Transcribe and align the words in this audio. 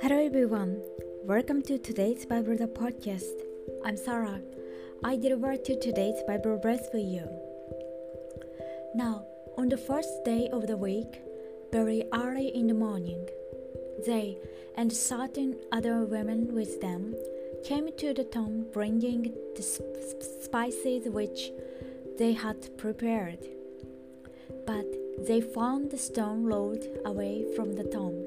Hello 0.00 0.24
everyone, 0.24 0.80
welcome 1.24 1.60
to 1.62 1.76
today's 1.76 2.24
Bible 2.24 2.56
the 2.56 2.68
podcast. 2.68 3.42
I'm 3.84 3.98
Sarah. 3.98 4.40
I 5.04 5.16
deliver 5.16 5.58
to 5.58 5.78
today's 5.78 6.22
Bible 6.26 6.58
verse 6.58 6.88
for 6.90 6.96
you. 6.96 7.28
Now, 8.94 9.26
on 9.58 9.68
the 9.68 9.76
first 9.76 10.24
day 10.24 10.48
of 10.50 10.66
the 10.66 10.78
week, 10.78 11.20
very 11.70 12.04
early 12.14 12.48
in 12.48 12.66
the 12.66 12.72
morning, 12.72 13.28
they 14.06 14.38
and 14.78 14.90
certain 14.90 15.56
other 15.70 16.06
women 16.06 16.54
with 16.54 16.80
them 16.80 17.14
came 17.62 17.90
to 17.98 18.14
the 18.14 18.24
tomb 18.24 18.64
bringing 18.72 19.34
the 19.54 19.62
spices 19.62 21.10
which 21.10 21.50
they 22.16 22.32
had 22.32 22.74
prepared. 22.78 23.57
But 24.66 24.86
they 25.26 25.40
found 25.40 25.90
the 25.90 25.98
stone 25.98 26.44
rolled 26.44 26.84
away 27.04 27.44
from 27.56 27.74
the 27.74 27.84
tomb. 27.84 28.24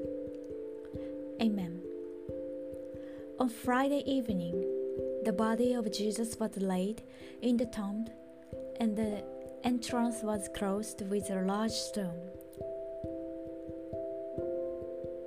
Amen. 1.40 1.80
On 3.38 3.48
Friday 3.48 4.02
evening, 4.06 4.64
the 5.24 5.32
body 5.32 5.72
of 5.74 5.90
Jesus 5.92 6.38
was 6.38 6.56
laid 6.56 7.02
in 7.40 7.56
the 7.56 7.66
tomb, 7.66 8.08
and 8.78 8.96
the 8.96 9.24
entrance 9.64 10.22
was 10.22 10.48
closed 10.54 11.02
with 11.08 11.30
a 11.30 11.42
large 11.42 11.72
stone. 11.72 12.20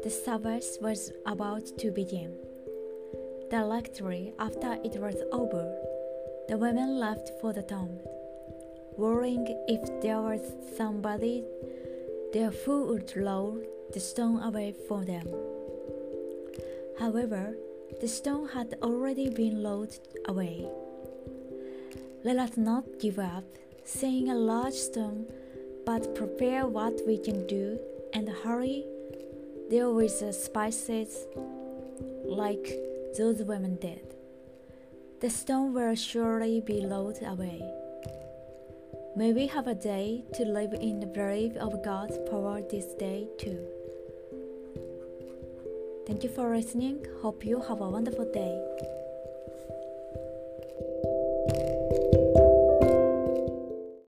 The 0.03 0.09
service 0.09 0.77
was 0.81 1.11
about 1.25 1.65
to 1.79 1.91
begin. 1.91 2.37
Directly 3.49 4.33
after 4.39 4.77
it 4.83 4.99
was 4.99 5.15
over, 5.31 5.65
the 6.47 6.57
women 6.57 6.99
left 6.99 7.31
for 7.41 7.53
the 7.53 7.63
tomb, 7.63 7.99
worrying 8.97 9.45
if 9.67 10.01
there 10.01 10.21
was 10.21 10.41
somebody 10.77 11.43
there 12.33 12.51
who 12.51 12.85
would 12.87 13.15
roll 13.15 13.61
the 13.93 13.99
stone 13.99 14.41
away 14.41 14.73
for 14.87 15.05
them. 15.05 15.27
However, 16.99 17.55
the 18.01 18.07
stone 18.07 18.47
had 18.49 18.75
already 18.81 19.29
been 19.29 19.63
rolled 19.63 19.97
away. 20.25 20.67
Let 22.23 22.37
us 22.37 22.57
not 22.57 22.99
give 22.99 23.19
up, 23.19 23.43
seeing 23.83 24.29
a 24.29 24.35
large 24.35 24.73
stone, 24.73 25.27
but 25.85 26.15
prepare 26.15 26.65
what 26.65 26.99
we 27.05 27.17
can 27.17 27.45
do 27.47 27.79
and 28.13 28.27
hurry 28.27 28.83
there 29.69 29.91
with 29.91 30.19
the 30.19 30.33
spices 30.33 31.27
like 32.25 32.67
those 33.17 33.43
women 33.43 33.75
did. 33.75 34.15
The 35.21 35.29
stone 35.29 35.73
will 35.73 35.95
surely 35.95 36.61
be 36.61 36.85
rolled 36.85 37.21
away. 37.21 37.61
May 39.17 39.31
we 39.31 39.47
have 39.47 39.67
a 39.67 39.73
day 39.73 40.25
to 40.33 40.43
live 40.43 40.73
in 40.73 40.99
the 40.99 41.05
belief 41.05 41.55
of 41.55 41.81
God's 41.85 42.17
power 42.29 42.61
this 42.61 42.87
day 42.95 43.29
too. 43.37 43.65
Thank 46.05 46.23
you 46.23 46.29
for 46.29 46.53
listening. 46.53 47.05
Hope 47.21 47.45
you 47.45 47.61
have 47.61 47.79
a 47.79 47.89
wonderful 47.89 48.29
day. 48.33 49.04